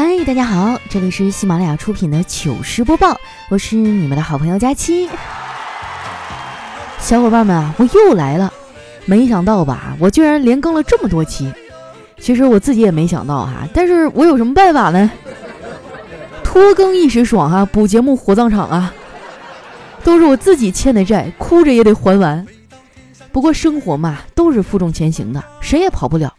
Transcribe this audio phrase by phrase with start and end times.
[0.00, 5.08] 嗨，大家好，这里是喜马拉雅出品的糗事播报，我是你们的好朋友佳期。
[7.00, 8.52] 小伙伴们啊，我又来了，
[9.06, 11.52] 没想到吧，我居然连更了这么多期。
[12.20, 15.10] 其实我自己也没想到哈，但是我有什么办法呢？
[16.44, 18.94] 拖更一时爽哈，补节目火葬场啊，
[20.04, 22.46] 都是我自己欠的债，哭着也得还完。
[23.32, 26.32] 不过生活嘛，都是负重前行的，谁也跑不了。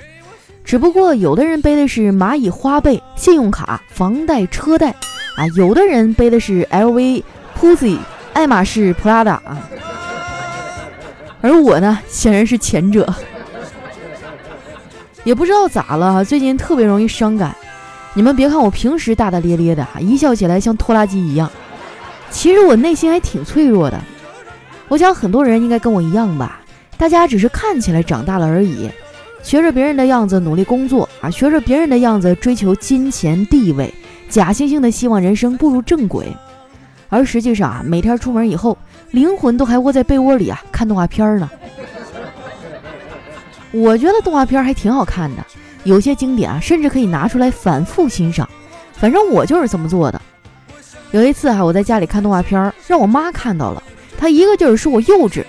[0.70, 4.92] 只不过有的人背的是蚂蚁花呗、信用卡、房贷、车贷
[5.36, 7.24] 啊，有的人背的是 LV、
[7.60, 7.98] Pussy、
[8.34, 9.58] 爱马仕、Prada 啊。
[11.42, 13.12] 而我呢，显然是前者。
[15.24, 17.56] 也不知道咋了，最近特别容易伤感。
[18.14, 21.50] 你们别看我平时大大咧咧的，一笑起来像拖拉机一样，
[22.30, 24.00] 其实我内心还挺脆弱的。
[24.88, 26.62] 我想很多人应该跟我一样吧，
[26.96, 28.88] 大家只是看起来长大了而已，
[29.42, 33.94] 学着别人的样子努力工作啊，学着别人的样子追求金钱地位，
[34.30, 36.28] 假惺惺的希望人生步入正轨，
[37.08, 38.78] 而实际上啊，每天出门以后，
[39.12, 41.50] 灵魂都还窝在被窝里啊，看动画片呢。
[43.72, 45.46] 我觉得动画片还挺好看的，
[45.84, 48.48] 有些经典啊，甚至可以拿出来反复欣赏。
[48.94, 50.22] 反正我就是这么做的。
[51.12, 53.82] 有一次哈，我在家里看动画片，让我妈看到了，
[54.18, 55.44] 她一个劲儿说我幼稚。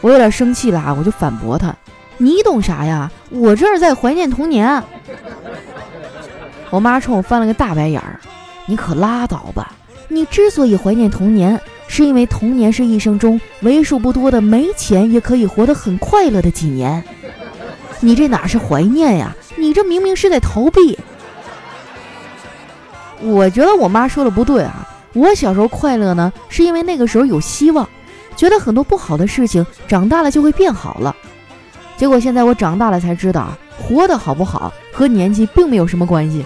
[0.00, 1.74] 我有点生气了啊，我就反驳她
[2.18, 3.10] ：“你懂啥呀？
[3.30, 4.82] 我这是在怀念童年。”
[6.70, 8.20] 我妈冲我翻了个大白眼儿
[8.66, 9.72] ：“你可拉倒吧！
[10.08, 11.58] 你之所以怀念童年。”
[11.90, 17.02] 是因为童年是一生中为数不多的没钱也可以活得很快乐的几年，
[18.00, 19.34] 你这哪是怀念呀？
[19.56, 20.98] 你这明明是在逃避。
[23.22, 27.88] 我觉得我妈说的不对啊，我小时候快乐呢，是因为那个时候有希望，
[28.36, 31.16] 觉得很多不好的事情长大了就会变好了。
[31.98, 36.44] 结果现在我长大了才知道，活得好不好和年纪并没有什么关系。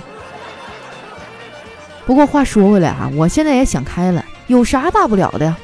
[2.06, 4.24] 不过话说回来啊，我现在也想开了。
[4.46, 5.56] 有啥大不了的呀？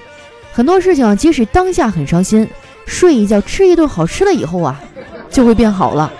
[0.52, 2.48] 很多事情即使当下很伤心，
[2.86, 4.78] 睡一觉吃一顿好吃的以后啊，
[5.30, 6.12] 就会变好了。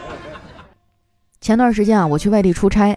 [1.40, 2.96] 前段时间啊，我去外地出差，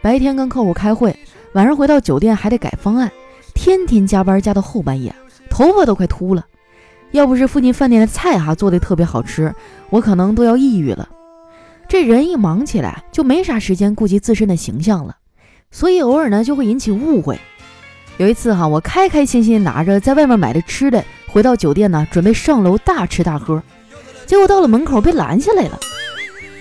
[0.00, 1.14] 白天跟客户开会，
[1.52, 3.10] 晚上回到酒店还得改方案，
[3.54, 5.14] 天天加班加到后半夜，
[5.50, 6.44] 头发都快秃了。
[7.12, 9.54] 要不是附近饭店的菜哈做的特别好吃，
[9.90, 11.08] 我可能都要抑郁了。
[11.88, 15.16] 这人一忙起来就没啥时间顾及自身的形象了，
[15.70, 17.38] 所以偶尔呢就会引起误会。
[18.16, 23.62] 有一次哈，我开开心心拿着在外面买的吃的回到酒店呢，准备上楼大吃大喝，
[24.24, 25.78] 结果到了门口被拦下来了。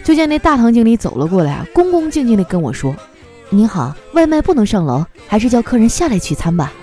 [0.03, 2.94] 就见那大堂经理走了过来，恭恭敬敬地跟我说
[3.50, 6.73] ：“您好，外卖不能上楼，还是叫客人下来取餐吧。”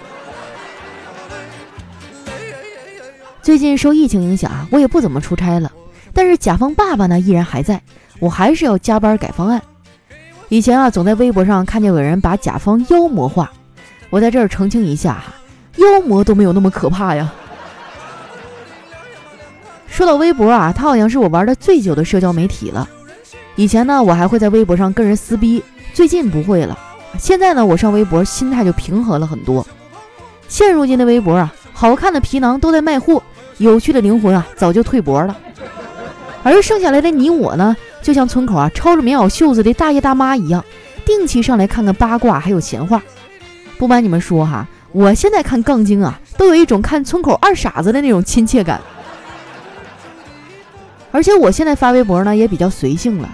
[3.42, 5.72] 最近受疫情影响啊，我也不怎么出差了，
[6.12, 7.80] 但是甲方爸爸呢依然还在，
[8.18, 9.62] 我还是要加班改方案。
[10.48, 13.50] 以前啊，总在微博上看见有人把甲方妖魔化。
[14.10, 15.34] 我在这儿澄清一下哈，
[15.76, 17.32] 妖魔都没有那么可怕呀。
[19.86, 22.88] 说到微博啊，它好像是我玩的最久的社交媒体了。
[23.56, 25.62] 以前呢，我还会在微博上跟人撕逼，
[25.92, 26.78] 最近不会了。
[27.18, 29.66] 现在呢，我上微博心态就平和了很多。
[30.46, 33.22] 现如今的微博啊，好看的皮囊都在卖货，
[33.58, 35.38] 有趣的灵魂啊早就退博了。
[36.42, 40.64] 而剩下来的你我呢，就像村口啊抄着棉袄袖子的大爷大妈一样，
[41.06, 43.00] 定期上来看看八卦还有闲话。
[43.78, 48.80] 不瞒你们说哈，我现在看杠精啊，都有一种看村口二傻子的那种亲切感。
[51.12, 53.28] 而且我现在发微博呢也比较随性了，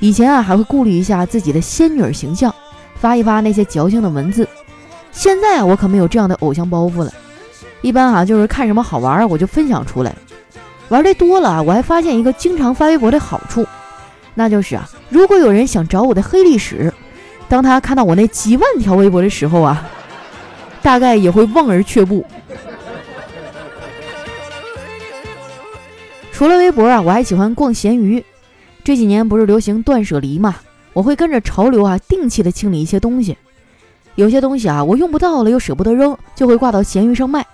[0.00, 2.52] 以前啊还会顾虑一下自己的仙女形象，
[2.96, 4.48] 发一发那些矫情的文字。
[5.12, 7.12] 现在啊我可没有这样的偶像包袱了，
[7.86, 10.12] 一般啊就是看什么好玩我就分享出来。
[10.88, 13.64] 玩的多了啊，我还发现一个经常发微博的好处，
[14.34, 16.92] 那就是啊，如果有人想找我的黑历史。
[17.48, 19.88] 当他看到我那几万条微博的时候啊，
[20.82, 22.26] 大概也会望而却步。
[26.32, 28.24] 除了微博啊，我还喜欢逛闲鱼。
[28.82, 30.56] 这几年不是流行断舍离嘛，
[30.92, 33.38] 我会跟着潮流啊，定期的清理一些东西。
[34.16, 37.46] 有些东西啊，我用不到了又舍不得扔，就会挂到闲鱼上卖。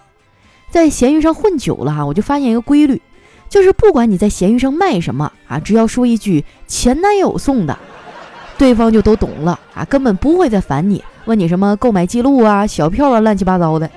[0.72, 3.00] 在闲鱼上混久了哈，我就发现一个规律，
[3.50, 7.78] 就是不管你在闲鱼上卖什么啊，只要说一句前男友送的。
[8.56, 13.90] 对方就都懂了啊，根本不会再烦你，问你什么购买记录啊、小票啊、乱七八糟的。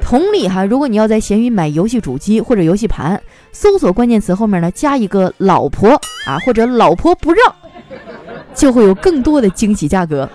[0.00, 3.20] 同理哈，如果你要在闲鱼买游戏主机或者游戏盘，
[3.52, 5.90] 搜索关键词后面呢加一个“老婆”
[6.26, 7.54] 啊，或者“老婆不让”，
[8.54, 10.26] 就会有更多的惊喜价格。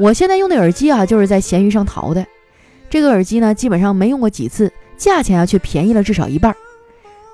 [0.00, 2.26] 我现在用的耳机啊，就是在闲鱼上淘的。
[2.88, 6.56] 这个耳机呢，基本上没用过几次，价钱啊却便宜了至少一半。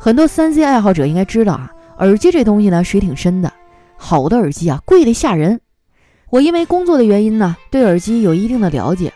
[0.00, 1.70] 很多三 C 爱好者应该知道啊。
[1.98, 3.52] 耳机这东西呢，水挺深的，
[3.96, 5.60] 好的耳机啊，贵得吓人。
[6.28, 9.12] 我因为工作的原因呢，对耳机有一定的了解。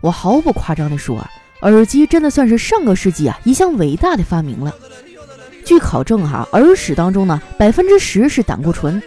[0.00, 4.74] 我毫不夸张地说啊，耳机真的算是上个世纪啊一项伟大的发明了。
[5.66, 9.02] 据考证哈，耳屎当中呢，百分之十是胆固醇，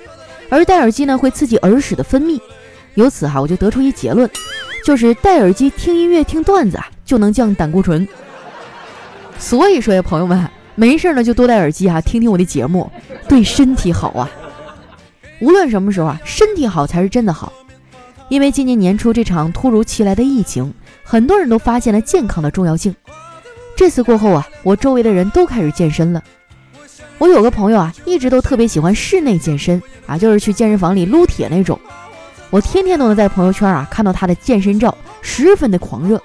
[0.51, 2.39] 而戴耳机呢会刺激耳屎的分泌。
[2.99, 4.29] 由此哈，我就得出一结论，
[4.83, 8.05] 就是戴耳机听音乐、听段子啊，就能降胆固醇。
[9.37, 12.91] 所以说呀，朋友们，没事呢就多戴耳机哈，听听我的节目，
[13.29, 14.29] 对身体好啊。
[15.39, 17.53] 无论什么时候啊，身体好才是真的好。
[18.27, 20.73] 因为今年年初这场突如其来的疫情，
[21.05, 22.93] 很多人都发现了健康的重要性。
[23.77, 26.21] 这次过后啊，我周围的人都开始健身了。
[27.17, 31.79] 我有个朋友啊，一直都特别喜欢室内健身啊，就是去健身房里撸铁那种。
[32.49, 36.21] 我天天都能在朋友圈啊看到他的健身照，十分的狂热。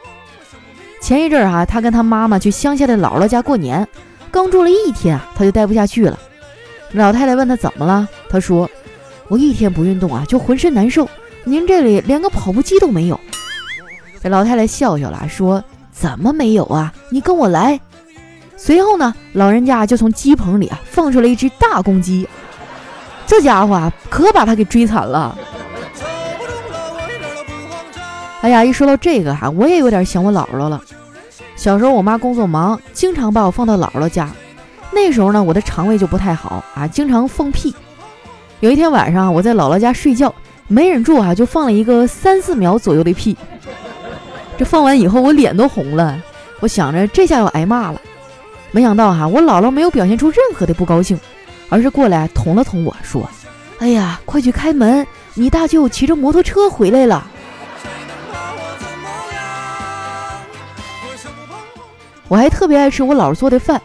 [1.00, 3.87] 前一阵儿哈，他跟他妈妈去乡下的姥姥家过年，
[4.31, 6.19] 刚住了一天啊，他就待不下去了。
[6.93, 8.69] 老太太问他怎么了，他说。
[9.29, 11.09] 我一天不运动啊，就浑身难受。
[11.44, 13.19] 您这里连个跑步机都没有。
[14.23, 16.93] 这老太太笑笑了，说：“怎么没有啊？
[17.09, 17.81] 你跟我来。”
[18.55, 22.29] 随后呢，老人家就从鸡棚里啊放出了一只大公鸡。
[23.26, 25.37] 这家伙啊，可把他给追惨了。
[28.44, 30.79] 哎呀，一说到这个哈，我也有点想我姥姥了。
[31.56, 34.29] 小时候我妈工作忙，经常把我放到姥姥家。
[34.93, 37.75] 那时候呢，我的肠胃就不太好啊，经常放屁。
[38.61, 40.35] 有一天晚上，我在姥姥家睡觉，
[40.69, 43.35] 没忍住啊，就放了一个三四秒左右的屁。
[44.58, 46.23] 这放完以后，我脸都红了。
[46.61, 48.00] 我想着这下要挨骂了，
[48.73, 51.19] 没想到哈，我姥姥没有表现出任何的不高兴，
[51.70, 53.26] 而是过来捅了捅我说
[53.81, 57.26] ：“哎呀，快去开门，你大舅骑着摩托车回来了。”
[62.35, 63.81] 我还特别爱吃我姥姥做的饭。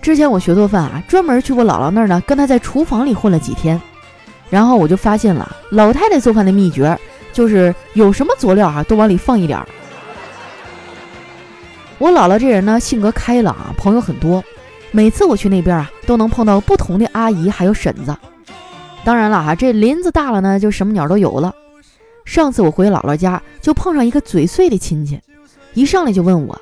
[0.00, 3.78] 之前我学做饭啊，专门去我姥姥那儿呢，跟她在厨房里混了几天。
[4.48, 6.98] 然后我就发现了老太太做饭的秘诀，
[7.30, 9.68] 就是有什么佐料啊都往里放一点儿。
[11.98, 14.42] 我姥姥这人呢性格开朗，朋友很多，
[14.92, 18.16] 每次我去那边啊都能碰到不同的阿姨还有婶子。
[19.04, 21.54] 当然了哈，这林子大了呢，就什么鸟都有了。
[22.24, 25.20] 上次我回姥姥家就碰上一个嘴碎的亲戚，
[25.74, 26.58] 一上来就问我：“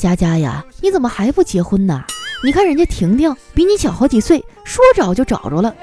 [0.00, 2.02] 佳佳呀，你怎么还不结婚呢？
[2.42, 5.74] 你看人家婷婷比你小好几岁，说找就找着了。”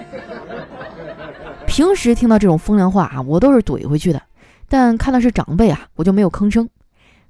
[1.67, 4.19] 平时听到这种风凉话啊，我都是怼回去的。
[4.67, 6.67] 但看到是长辈啊，我就没有吭声。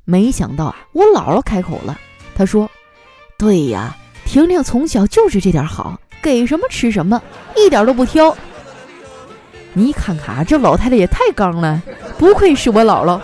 [0.06, 2.00] 没想到啊，我姥姥开口了，
[2.34, 2.70] 她说
[3.38, 3.94] ：“对呀，
[4.24, 7.22] 婷婷从小就是这点好，给什么吃什么，
[7.58, 8.34] 一点都不挑。
[9.74, 11.82] 你看看啊，这老太太也太刚了，
[12.18, 13.20] 不愧是我姥姥。”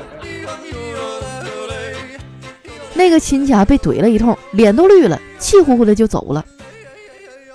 [2.93, 6.45] 那个亲戚啊，被怼了一通，脸都绿了，气呼呼的就走了。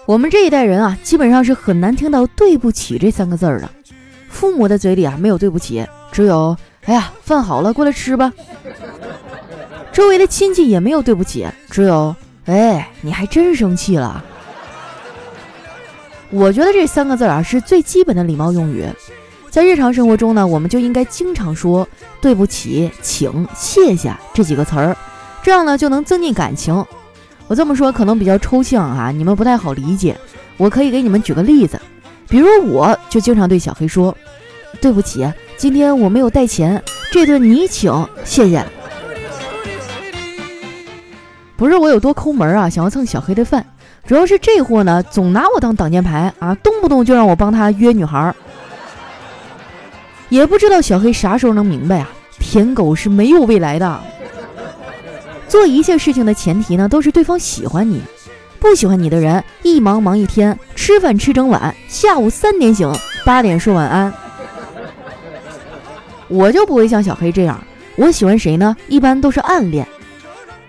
[0.04, 3.68] 我们这一代人啊，基本上是很难听到“对不起”这三个字儿的。
[4.28, 6.56] 父母的嘴里啊，没有对不起，只有
[6.86, 8.32] “哎呀，饭好了，过来吃吧。”
[9.92, 12.14] 周围的亲戚也没有对不起，只有
[12.46, 14.24] “哎，你还真生气了。”
[16.30, 18.86] 我觉得这三个字啊，是最基本的礼貌用语，
[19.50, 21.86] 在日常生活中呢，我们就应该经常说
[22.20, 24.96] “对不起”“请”“谢谢”这几个词儿，
[25.48, 26.84] 这样呢，就能增进感情。
[27.46, 30.14] 我这么说可能比较抽象啊，你们不太好理解。
[30.58, 31.80] 我可以给你们举个例子，
[32.28, 34.14] 比如我就经常对小黑说
[34.78, 35.26] ：“对不起，
[35.56, 37.90] 今天我没有带钱，这顿你请，
[38.26, 38.62] 谢谢。”
[41.56, 43.64] 不是我有多抠门啊，想要蹭小黑的饭，
[44.06, 48.34] 主要是这货呢总拿我当挡箭牌啊，动不动就让我帮他约女孩。
[50.28, 53.98] 也不知道小黑啥时候能明白啊，舔狗是没有未来的。
[55.48, 58.02] 做一切事情的前提呢，都是对方喜欢你。
[58.60, 62.92] 不喜欢你的人，一忙忙一天，吃饭吃整晚，下午三点醒，
[63.24, 64.12] 八点说晚安。
[66.26, 67.62] 我就不会像小黑这样，
[67.96, 68.76] 我喜欢谁呢？
[68.88, 69.86] 一般都是暗恋。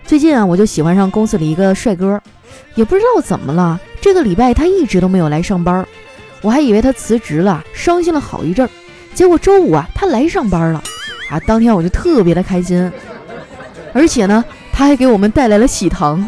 [0.05, 2.21] 最近啊，我就喜欢上公司里一个帅哥，
[2.75, 5.83] 也不知道怎么了，这个礼拜他一直都没有来上班，
[6.41, 8.69] 我还以为他辞职了，伤心了好一阵儿。
[9.15, 10.83] 结果周五啊，他来上班了，
[11.31, 12.91] 啊，当天我就特别的开心，
[13.93, 14.45] 而且呢。
[14.79, 16.25] 他还给我们带来了喜糖。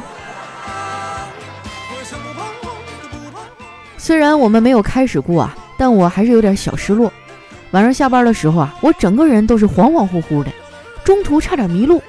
[3.97, 7.09] 虽然我们没有开始过啊，但我还是有点小失落。
[7.71, 10.51] 晚上下班的时候啊，我整个人都是恍恍惚惚的，
[11.01, 12.03] 中途差点迷路。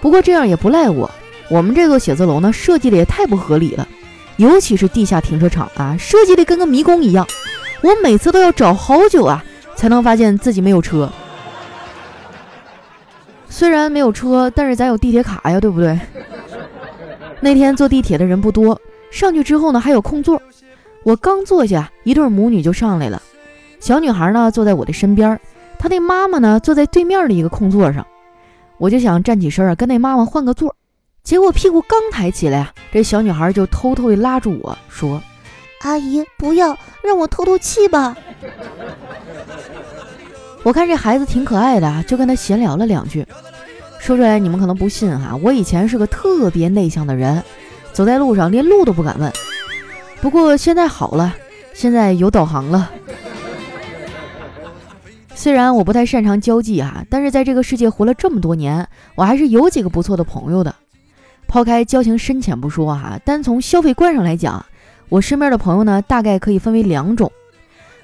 [0.00, 1.08] 不过这样也不赖我，
[1.48, 3.86] 我们这座写字楼呢设计的也太不合理了，
[4.38, 7.24] 尤其是地下停车场啊，设计的跟个迷宫一样。
[7.80, 9.44] 我每次都要找好久啊，
[9.76, 11.08] 才能发现自己没有车。
[13.50, 15.98] 虽然没有车，但是咱有地铁卡呀，对不对？
[17.40, 18.80] 那天坐地铁的人不多，
[19.10, 20.40] 上去之后呢还有空座。
[21.02, 23.20] 我刚坐下，一对母女就上来了，
[23.80, 25.38] 小女孩呢坐在我的身边，
[25.78, 28.06] 她那妈妈呢坐在对面的一个空座上。
[28.78, 30.74] 我就想站起身啊，跟那妈妈换个座。
[31.22, 35.20] 结果屁股刚抬起来啊，这小女孩就偷偷的拉住我说
[35.82, 38.16] ：“阿姨，不要让我透透气吧。”
[40.62, 43.26] 我看这孩子挺可爱的，就跟他闲聊了两句。
[43.98, 47.42] 说出来你们可能不信哈，我以前是个特别内向的人，
[47.92, 49.32] 走在路上连路都不敢问。
[50.20, 51.34] 不过现在好了，
[51.72, 52.90] 现在有导航了。
[55.34, 60.74] 虽然我不太擅长交际哈，但是在这个世界活了这么多年，我还是有几个不错的朋友的。
[61.46, 64.64] 抛开交情深浅不说哈，单从消费观上来讲，
[65.08, 67.32] 我身边的朋友呢，大概可以分为两种。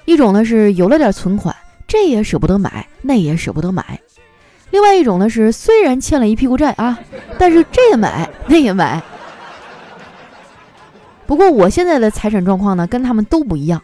[0.05, 1.55] 一种呢是有了点存款。
[1.87, 3.99] 这也舍不得买，那也舍不得买。
[4.71, 6.99] 另外一种呢是虽然欠了一屁股债啊，
[7.39, 9.01] 但是这也买，那也买。
[11.25, 13.81] 不过我现在的财产状况呢，跟他们都不一样。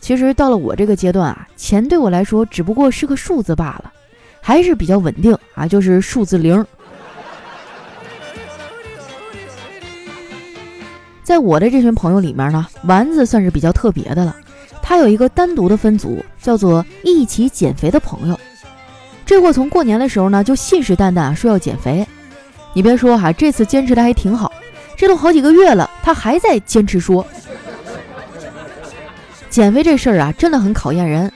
[0.00, 3.92] 其实到了我这个阶段啊，钱对我来说只不过是个数字罢了，
[4.40, 6.64] 还是比较稳定啊，就是数字零。
[11.22, 14.36] 在我的这群朋友里面呢，丸子算是比较特别的了。
[14.94, 18.38] 他有一个单独的分组，叫做一起减肥的朋友。
[19.26, 22.06] 这货从过年的时候呢，就信誓旦旦说要减肥。
[22.74, 24.52] 你别说哈，这次坚持的还挺好。
[24.96, 27.26] 这都好几个月了，他还在坚持说。
[29.50, 31.32] 减肥这事儿啊，真的很考验人。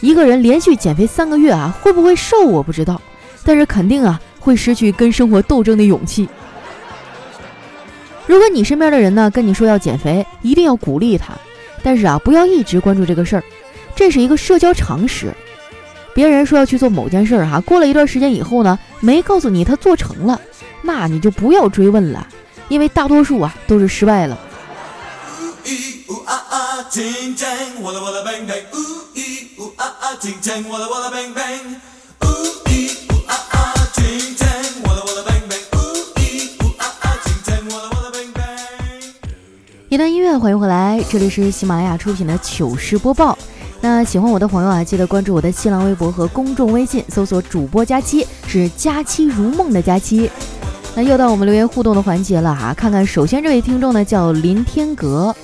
[0.00, 2.98] 一个人连续减肥三个月啊，会不会瘦我不知道，
[3.44, 6.26] 但是肯定啊，会失去跟生活斗争的勇气。
[8.26, 11.34] 如果你身边的人呢跟你说要减肥，一定要鼓励他。
[11.82, 13.44] 但是啊，不要一直关注这个事儿，
[13.94, 15.34] 这是一个社交常识。
[16.14, 20.40] 别人说要去做某件事儿哈，过了一段时间以后呢，没告诉你他做成了，
[20.82, 22.26] 那你就不要追问了，
[22.68, 24.38] 因为大多数啊都是失败了。
[39.92, 43.36] 一段音乐，欢迎回来，这里是喜马拉雅出品的糗事播报。
[43.82, 50.30] 那喜欢我的朋友啊，记得关注我的新浪微博和公众微信，搜索主播佳期，是佳期如梦的佳期。
[50.94, 55.36] 那又到我们留言互动的环节了哈，看看首先这位听众呢叫林天阁，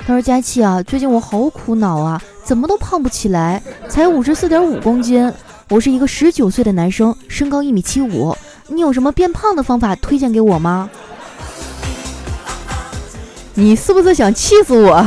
[0.00, 5.32] 他说佳期啊，最近我好苦恼啊，怎么都胖不起来，才五十四点五公斤，
[5.70, 8.36] 我是一个十九岁的男生，身高一米七五，
[8.68, 10.90] 你有什么变胖的方法推荐给我吗？
[13.56, 15.04] 你是不是想气死我？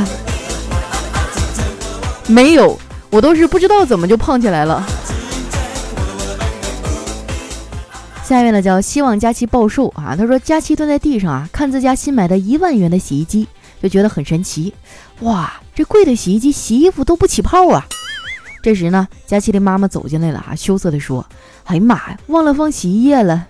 [2.26, 2.78] 没有，
[3.10, 4.82] 我都是不知道怎么就胖起来了。
[8.24, 13.46] 下面呢叫希望佳期暴瘦啊，他说佳期蹲在地上啊，看自家新买的一万元的洗衣机，
[13.82, 14.72] 就觉得很神奇。
[15.20, 17.86] 哇，这贵的洗衣机洗衣服都不起泡啊！
[18.62, 21.24] 这时呢，佳期的妈妈走进来了啊，羞涩的说
[21.64, 23.46] ：“哎呀妈呀，忘了放洗衣液了。”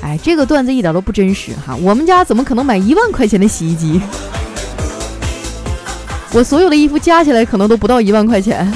[0.00, 1.74] 哎，这个段子一点都不真实哈！
[1.76, 4.00] 我们家怎么可能买一万块钱的洗衣机？
[6.32, 8.70] 我所有的衣服加起来可能都不到一万块钱。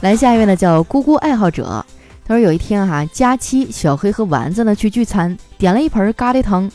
[0.00, 1.84] 来下一位呢，叫咕咕爱好者。
[2.26, 6.70] 他说有一天哈，佳期、小黑和丸子呢去聚餐，点了一盆咖喱汤。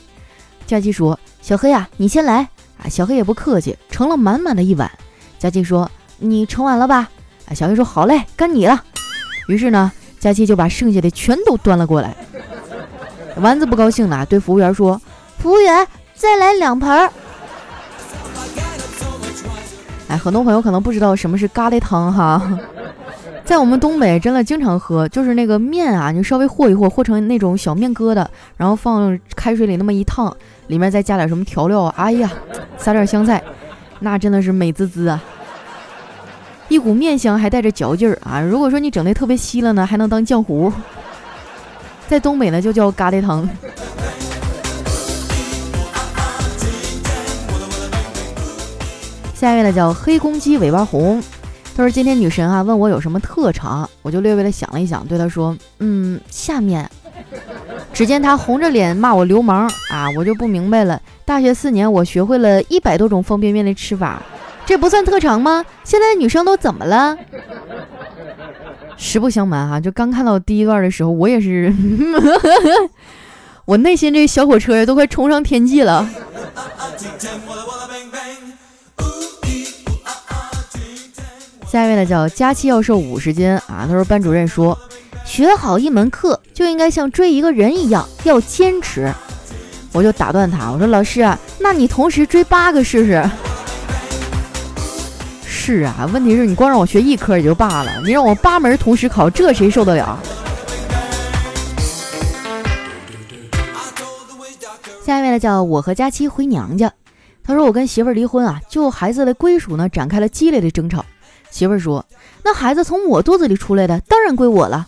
[0.65, 2.47] 佳期说：“小黑呀，你先来。”
[2.81, 4.89] 啊，小黑也不客气，盛了满满的一碗。
[5.39, 5.89] 佳期说
[6.19, 7.09] ：“你盛完了吧？”
[7.49, 8.81] 啊，小黑说：“好嘞，该你了。”
[9.49, 9.91] 于是呢。
[10.27, 12.13] 佳期就把剩下的全都端了过来。
[13.37, 15.01] 丸子不高兴了，对服务员说
[15.39, 17.09] ：“服务员，再来两盆儿。”
[20.09, 22.59] 哎，很多朋友可能不知道什么是咖喱汤哈，
[23.45, 28.25] 在我们东北真的经常喝，就是那个面啊，你稍微和一和，和成那种小面疙瘩，
[28.57, 30.35] 然后放开水里那么一烫，
[30.67, 32.29] 里面再加点什么调料，哎呀，
[32.77, 33.41] 撒点香菜，
[34.01, 35.23] 那真的是美滋滋啊。
[36.69, 38.41] 一股面香，还带着嚼劲儿啊！
[38.41, 40.71] 如果说你整的特别稀了呢，还能当浆糊。
[42.09, 43.47] 在东北呢，就叫咖喱汤。
[49.33, 51.23] 下一位呢，叫黑公鸡尾巴红。
[51.75, 56.89] 他说：“今天女神啊问我有什么特长，我就略微的想了一想，对她说：嗯，下面。
[57.93, 60.09] 只见他红着脸骂我流氓啊！
[60.17, 61.01] 我就不明白了。
[61.23, 64.21] 大学四年，我学会了一百多种方便面的吃法。”
[64.67, 65.65] 这不算特长吗？
[65.85, 67.17] 现在的女生都怎么了？
[68.97, 71.73] 实不相瞒哈，就刚看到第一段的时候，我也是，
[73.63, 76.05] 我内心这小火车呀都快冲上天际了。
[81.65, 83.85] 下一位呢，叫佳期要瘦五十斤啊。
[83.87, 84.77] 他说班主任说，
[85.23, 89.09] 学好一门课就应该像追一个人一样要坚持。
[89.93, 93.23] 我就打断他，我说老师啊，那你同时追八个试试？
[95.67, 100.17] 是啊，问题是你光让我学一科也就罢了，你让我八门同时考，这谁受得了？
[105.05, 106.89] 下一位呢，叫我和佳期回娘家。
[107.43, 111.03] 他说我跟媳妇儿离婚啊，就孩子的归属呢，展开了激烈的争吵。
[111.51, 112.05] 媳妇儿说
[112.45, 114.87] ：“那孩子从我肚子里出来的，当然归我了。”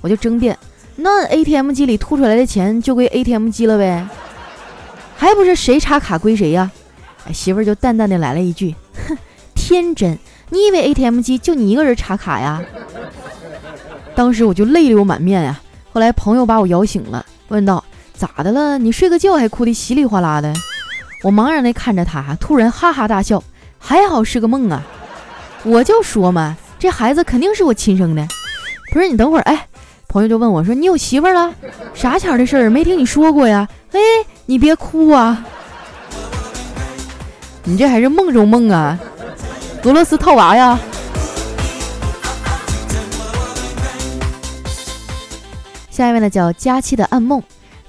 [0.00, 0.58] 我就争辩
[0.96, 4.08] ：“那 ATM 机里吐出来的钱就归 ATM 机了呗，
[5.18, 6.70] 还不是谁插卡归谁呀？”
[7.28, 8.74] 哎，媳妇儿就淡淡的来了一句
[9.06, 9.18] ：“哼，
[9.66, 10.18] 天真，
[10.50, 12.60] 你以为 ATM 机就你一个人插卡呀？”
[14.14, 15.58] 当时我就泪流满面呀。
[15.90, 17.82] 后来朋友把我摇醒了，问道。
[18.12, 18.76] 咋的了？
[18.76, 20.52] 你睡个觉还哭得稀里哗啦的。
[21.22, 23.42] 我茫然地看着他，突然哈哈大笑。
[23.78, 24.82] 还好是个梦啊！
[25.64, 28.28] 我就说嘛，这孩子肯定是我亲生的。
[28.92, 29.66] 不是你等会儿，哎，
[30.08, 31.54] 朋友就问我说：“你有媳妇了？
[31.94, 32.70] 啥前的事儿？
[32.70, 33.98] 没听你说过呀？”哎，
[34.44, 35.42] 你别哭啊！
[37.64, 38.98] 你这还是梦中梦啊？
[39.84, 40.78] 俄罗斯套娃呀？
[45.90, 47.42] 下一位呢，叫佳期的暗梦。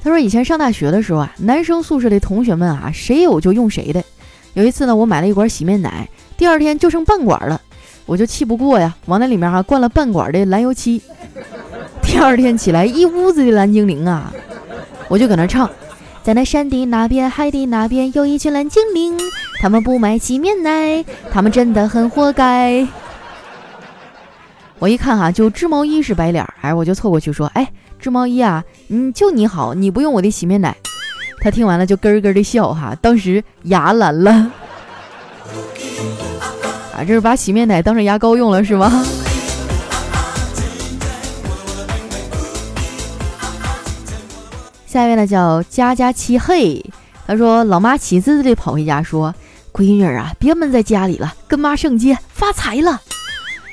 [0.03, 4.03] 他说：“以前上大学的时候啊，男生宿舍的同学们啊，谁有就用谁的。
[4.55, 7.61] 有一次呢，我买了一管洗面奶，第二天就剩半管了，
[8.05, 11.01] 我就气不过呀，往那里面哈灌了半管的蓝油漆。
[12.01, 14.33] 第二天起来，一屋子的蓝精灵啊，
[15.07, 15.69] 我就搁那唱，
[16.23, 19.17] 在那山的那边，海的那边，有一群蓝精灵，
[19.65, 22.87] 他们不买洗面奶，他们真的很活该。
[24.77, 27.67] 我一看哈，就织毛衣是白脸，哎，我就凑过去说，哎。”
[27.99, 30.77] 织毛衣啊，嗯，就你好，你不用我的洗面奶。
[31.41, 34.31] 他听完了就咯咯的笑哈，当时牙蓝了。
[36.93, 39.03] 啊，这是把洗面奶当成牙膏用了是吗？
[44.85, 46.85] 下一位呢叫佳佳七嘿，
[47.25, 49.33] 他说老妈喜滋滋的跑回家说
[49.75, 53.01] ：“闺女啊，别闷在家里了，跟妈上街发财了。”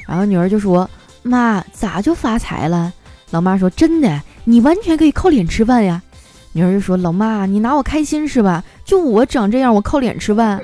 [0.09, 0.91] 然后女儿就说
[1.23, 2.93] ：“妈，咋就发财了？”
[3.31, 6.03] 老妈说：“真的，你完全可以靠脸吃饭呀。”
[6.51, 8.65] 女儿就说：“老妈，你拿我开心是吧？
[8.85, 10.61] 就我长这样，我靠脸吃饭？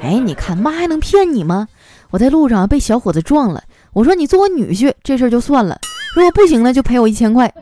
[0.00, 1.66] 哎，你看妈还能骗你吗？
[2.10, 3.60] 我在路上被小伙子撞了，
[3.92, 5.76] 我说你做我女婿，这事儿就算了。
[6.14, 7.52] 如果不行了，就赔我一千块。”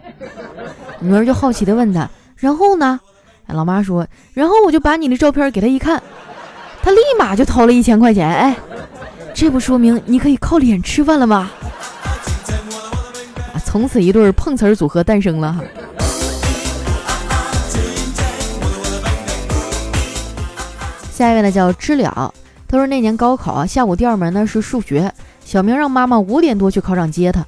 [1.01, 3.01] 女儿就好奇的问他：“然后呢？”
[3.49, 6.03] 老妈说：“然后我就把你的照片给他一看，
[6.83, 8.29] 他立马就掏了一千块钱。
[8.29, 8.57] 哎，
[9.33, 11.51] 这不说明你可以靠脸吃饭了吗？”
[13.55, 15.63] 啊从此一对碰瓷儿组合诞生了哈。
[21.11, 22.35] 下一位呢叫知了，
[22.69, 25.11] 他说那年高考啊，下午第二门呢是数学，
[25.45, 27.47] 小明让妈妈五点多去考场接他，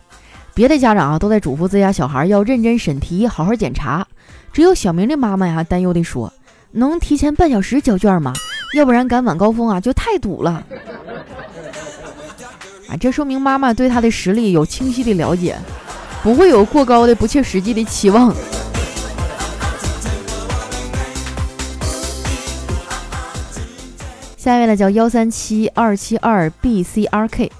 [0.55, 4.07] 别的家长啊都在嘱咐自家小孩要认真审题，好好检查，
[4.53, 6.33] 只有小明的妈妈呀担忧地说
[6.73, 8.33] ：“能提前半小时交卷吗？
[8.75, 10.63] 要不然赶晚高峰啊就太堵了。”
[12.89, 15.57] 啊，这说明妈妈对他的实力有清晰的了解。
[16.23, 18.35] 不会有过高的不切实际的期望。
[24.39, 27.53] 下一位呢叫幺三七二七二 B C R K，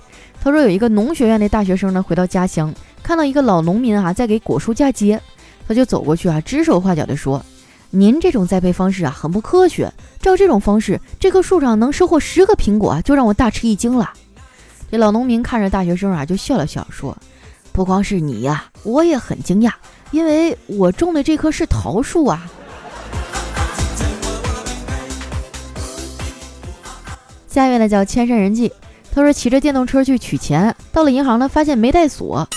[0.43, 5.21] 他说有一个农学院的大学生呢回到家乡，看到一个老农民啊在给果树嫁接，
[5.69, 7.45] 他就走过去啊指手画脚的说
[7.97, 14.13] ：“您这种栽培方式啊很不科学，照这种方式，这棵树上能收获十个苹果，就让我大吃一惊了。”
[14.91, 17.17] 这老农民看着大学生啊就笑了笑说。
[17.71, 19.73] 不光是你呀，我也很惊讶，
[20.11, 22.51] 因为我种的这棵是桃树啊。
[27.47, 28.73] 下一位呢叫千山人迹，
[29.13, 32.49] 他说骑着电动车去取钱，到了银行呢，发现没带锁，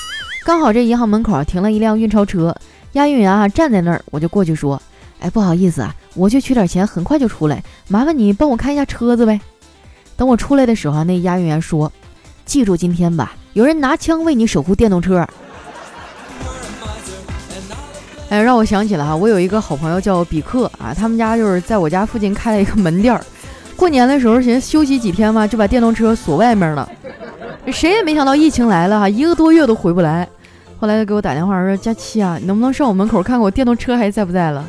[0.43, 2.56] 刚好这银行门口停了一辆运钞车，
[2.93, 4.82] 押运员啊站在那儿，我就过去说，
[5.19, 9.39] 哎，不好意思啊，我去取点钱，很快就出来，麻烦你帮我看一下车子呗。
[10.15, 11.91] 等我出来的时候，那押运员说，
[12.45, 13.36] 记住今天吧。
[13.53, 15.27] 有人拿枪为你守护电动车，
[18.30, 23.23] 哎，让我想起了哈，我有一个好朋友叫比克啊，他们家就是在我家附近开了一个门店儿。
[23.75, 26.88] 过年的时候，寻思休息几天嘛，就把电动车锁外面了。
[27.71, 30.27] 谁也没想到疫情来了哈，一个多月都回不来。
[30.80, 34.63] 后来他给我打电话说：“佳期啊，你能不能上我门口看看我电动车还在不在了？”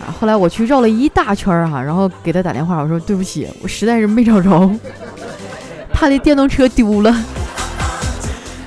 [0.00, 4.70] 啊，后来我去绕了一大圈儿哈，然后给他打电话，我说：“对不起，我实在是没找着，
[5.92, 7.14] 他的电动车丢了。”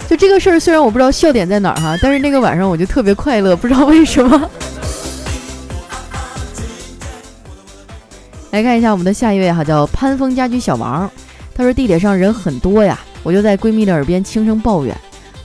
[0.10, 4.50] 就这个事儿，虽然我不知道笑点在哪儿哈，但是那个晚上我就特别快乐，不知道为什么。
[8.52, 11.10] 来看一下我们的下一位哈，叫潘峰家居小王，
[11.56, 14.94] 他说地铁上人很多呀，我就在闺蜜的耳边轻声抱怨，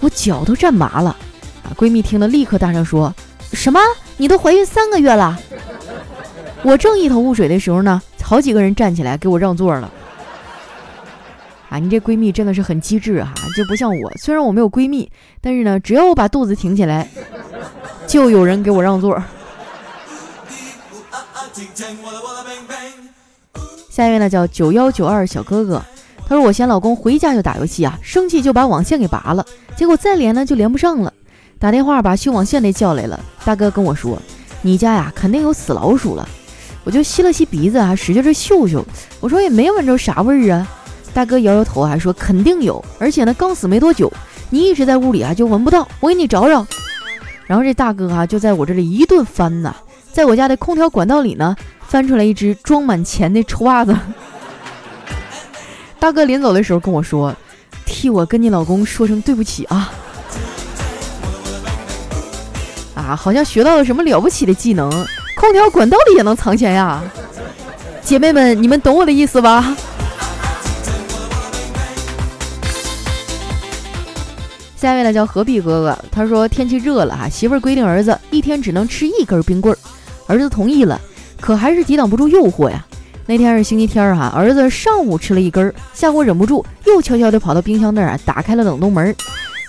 [0.01, 1.11] 我脚都站麻了
[1.63, 1.71] 啊。
[1.77, 3.15] 闺蜜听了立刻大声说
[3.55, 3.79] ：“什么？
[4.17, 5.39] 你都怀孕三个月了？”
[6.67, 9.89] 我正一头雾水的时候呢，好几个人站起来给我让座了。
[11.69, 15.09] 啊，你这闺蜜真的是很机智哈，就不像我，虽然我没有闺蜜，
[15.41, 17.09] 但是呢，只要我把肚子挺起来，
[18.09, 19.17] 就有人给我让座。
[23.89, 25.81] 下一位呢叫九幺九二小哥哥，
[26.27, 31.13] 他说我嫌老公回家就打游戏啊，生气就把网线给拔了，结果再连呢就连不上了，
[31.61, 34.21] 打电话把修网线的叫来了，大哥跟我说，
[34.63, 36.29] 你家呀肯定有死老鼠了，
[36.87, 38.87] 我就吸了吸鼻子啊，使劲的嗅嗅，
[39.21, 40.67] 我说也没闻着啥味儿啊，
[41.13, 44.11] 大哥摇摇头还说肯定有，而且呢刚死没多久，
[44.51, 46.65] 你一直在屋里啊就闻不到，我给你找找，
[47.47, 49.75] 然后这大哥啊就在我这里一顿翻呐，
[50.13, 51.57] 在我家的空调管道里呢。
[51.89, 53.97] 翻出来一只装满钱的臭袜子，
[56.01, 57.33] 大哥临走的时候跟我说
[57.87, 59.93] ：“替我跟你老公说声对不起啊！”
[62.97, 64.91] 啊，好像学到了什么了不起的技能，
[65.47, 67.01] 空调管道里也能藏钱呀！
[68.03, 69.77] 姐妹们，你们懂我的意思吧？
[74.77, 79.79] 下一位呢叫何必哥哥，他说天气热了哈，媳妇儿规定儿子一天只能吃一根冰棍儿，
[80.27, 81.01] 儿子同意了。
[81.41, 82.85] 可还是抵挡不住诱惑呀！
[83.27, 89.15] 那天是星期天哈，儿子上午吃了一根，下午忍不住又悄悄地跑到冰箱那儿啊，打开了冷冻门，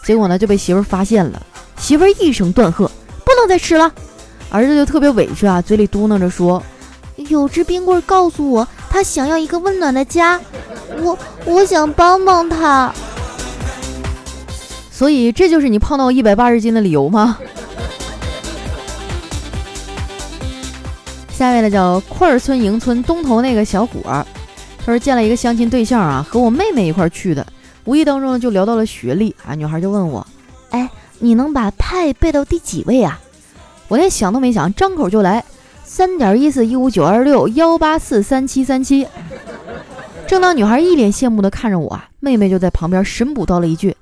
[0.03, 1.39] 结果呢就被媳妇儿发现了。
[1.77, 2.89] 媳妇儿一声断喝
[3.23, 3.93] ：“不能再吃了！”
[4.49, 6.61] 儿子就特别委屈啊，嘴里嘟囔着说
[7.29, 10.39] ：“有只冰棍告诉我，他想要一个温暖的家，
[11.01, 12.93] 我我想帮帮他。”
[14.89, 17.37] 所以这就是你胖到一百八十斤的理由吗？
[21.31, 24.25] 下一位呢叫块儿村营村东头那个小伙儿，
[24.79, 27.45] 他说见了一个相亲对象啊，和我妹妹一块儿去的，
[27.83, 30.25] 无意当中就聊到了学历啊，女孩就问我，
[30.71, 33.19] 哎，你能把派背到第几位啊？
[33.87, 35.43] 我连想都没想，张口就来，
[35.83, 39.07] 三点一四一五九二六幺八四三七三七。
[40.27, 43.95] 正当女孩一脸羡慕的看着我啊，妹妹就在旁边神补刀了一句，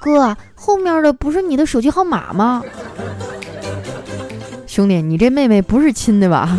[0.00, 2.62] 哥，后面的不是你的手机号码吗？
[4.66, 6.58] 兄弟，你这妹妹不是亲的吧？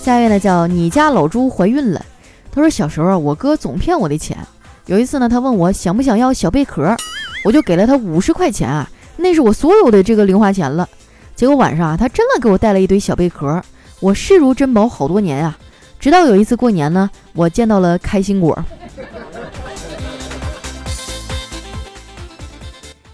[0.00, 2.02] 下一位呢，叫你家老猪怀孕了。
[2.50, 4.38] 他说小时候，我哥总骗我的钱。
[4.86, 6.96] 有一次呢，他问我想不想要小贝壳，
[7.46, 10.88] 我就给了他五十块钱啊，那是我所有的这个零花钱了。
[11.36, 13.62] 结果晚上啊，他真的给我带了一堆小贝壳，
[14.00, 15.56] 我视如珍宝好多年啊。
[16.00, 18.58] 直到有一次过年呢，我见到了开心果。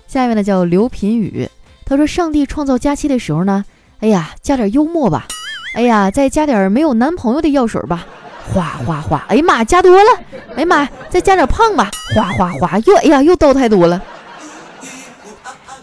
[0.07, 1.47] 下一位呢叫刘品宇，
[1.85, 3.63] 他说：“上帝创造佳期的时候呢，
[4.01, 5.27] 哎呀，加点幽默吧，
[5.75, 8.07] 哎呀，再加点没有男朋友的药水吧，
[8.55, 10.21] 哗哗哗，哎呀妈，加多了，
[10.55, 14.03] 哎呀妈，再加点胖吧，哗哗哗，又哎呀，又倒太多了，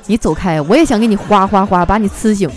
[0.10, 2.50] 你走开，我也想给你哗哗哗把你呲醒。”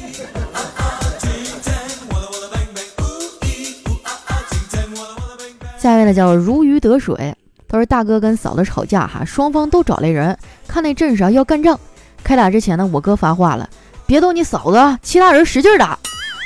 [5.79, 7.37] 下一位呢叫如鱼得水。
[7.69, 10.35] 他说：“大哥跟嫂子吵架哈，双方都找来人，
[10.67, 11.79] 看那阵势啊要干仗。
[12.25, 13.69] 开打之前呢，我哥发话了，
[14.07, 15.99] 别动你嫂子，其他人使劲打。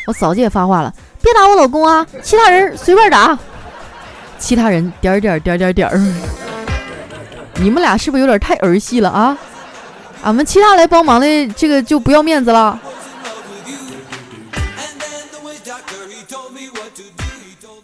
[0.08, 0.92] 我嫂子也发话了，
[1.22, 3.38] 别打我老公啊，其他人随便打。
[4.40, 6.14] 其他人点点点点点儿，
[7.54, 9.38] 你们俩是不是有点太儿戏了啊？
[10.26, 12.76] 俺们其他来帮忙的这个就不要面子了。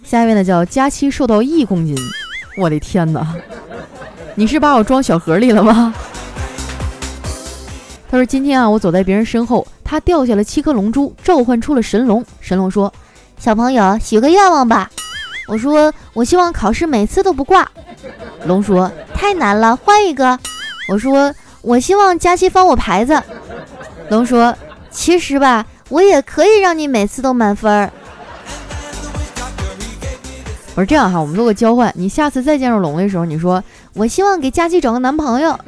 [0.03, 1.97] 下一位呢叫佳期，瘦到一公斤。”
[2.59, 3.25] 我的天哪！
[4.35, 5.95] 你是把我装小盒里了吗？
[8.11, 12.25] 他说：“今天啊，我走在别人身后，他掉下了七颗龙珠，召唤出了神龙。
[12.41, 12.93] 神龙说
[13.39, 14.91] ：‘小朋友，许个愿望吧。’
[15.47, 17.71] 我说：‘我希望考试每次都不挂。’
[18.47, 20.37] 龙说：‘太难了，换一个。’
[20.91, 23.21] 我说：‘我希望佳期翻我牌子。’
[24.11, 24.55] 龙说
[24.91, 27.91] ：‘其实吧，我也可以让你每次都满分儿。’
[30.75, 33.63] 我说这样哈，我们做个交换，你下次再见着龙的时候，你说
[33.95, 35.59] 我希望给佳期找个男朋友，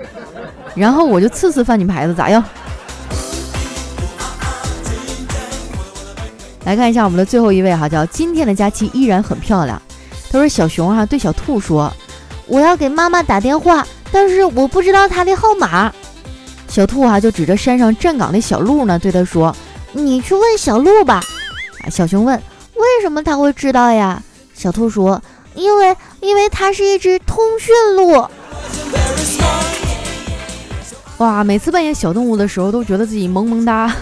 [0.75, 2.43] 然后我就次次翻你牌子，咋样？
[6.65, 9.81] 来看一下我们的最后一位哈，叫今天的佳期依然很漂亮。
[10.31, 11.93] 他说小熊哈对小兔说，
[12.47, 15.93] 我要给妈妈打电话，但是我不知道他的号码。
[16.69, 19.55] 小兔啊就指着山上站岗的小鹿呢，对他说，
[19.93, 21.21] 你去问小鹿吧。
[21.81, 22.41] 啊，小熊问，
[22.77, 24.23] 为什么他会知道呀？
[24.55, 25.21] 小兔说
[25.57, 28.25] ：“因为，因为它是一只通讯鹿。”
[31.19, 33.93] 哇，每次扮演小动物的时候，都觉得自己萌萌哒。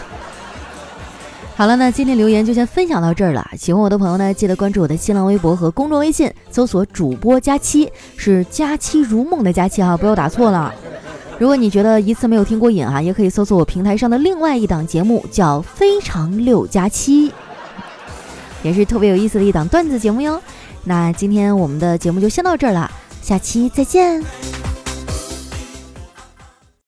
[1.54, 3.46] 好了，那今天留言就先分享到这儿了。
[3.56, 10.74] 喜欢我的朋友呢，记得关注我的新浪微博和公众微信，搜索“主播佳期”，是“佳期如梦”的佳期哈，不要打错了。
[11.38, 17.28] 如果你觉得一次没有听过瘾啊，也可以搜索我平台上的另外一档节目，叫《非常六加七》，
[18.62, 20.40] 也是特别有意思的一档段子节目哟。
[20.84, 22.90] 那今天我们的节目就先到这儿了，
[23.22, 24.71] 下期再见。